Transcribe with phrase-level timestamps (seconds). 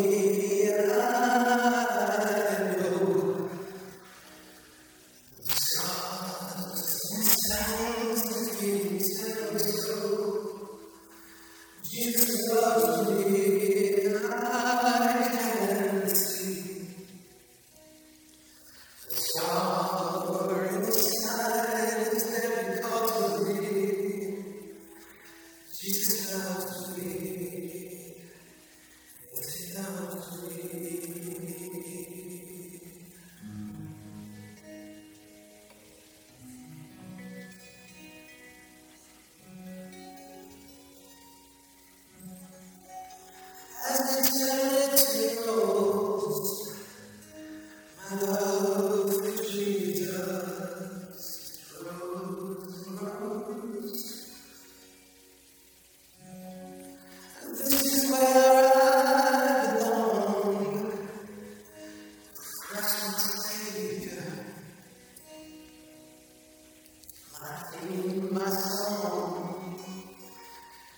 [0.00, 0.23] away.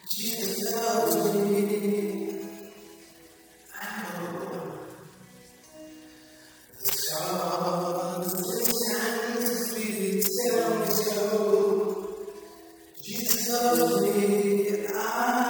[0.09, 1.17] Jesus loves
[14.03, 15.46] me, I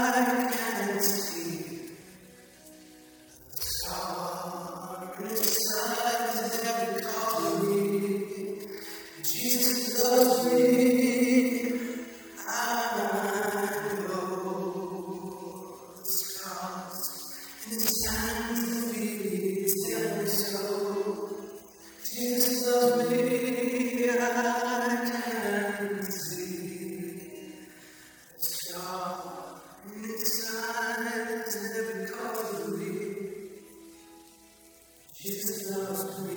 [35.19, 36.37] Jesus loves me.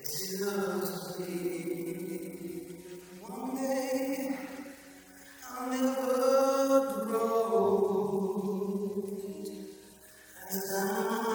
[0.00, 1.34] He loves me.
[3.20, 4.38] One day
[5.50, 8.38] I'll never grow
[10.50, 11.27] as I.